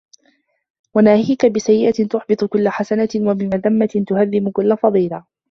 وَنَاهِيَك 0.95 1.45
بِسَيِّئَةٍ 1.45 2.07
تُحْبِطُ 2.07 2.43
كُلَّ 2.43 2.69
حَسَنَةٍ 2.69 3.09
وَبِمَذَمَّةِ 3.19 4.05
تَهْدِمُ 4.07 4.49
كُلَّ 4.51 4.77
فَضِيلَةٍ 4.77 5.25